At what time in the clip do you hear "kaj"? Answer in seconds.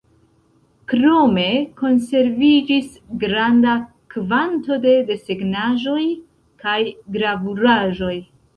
6.65-6.77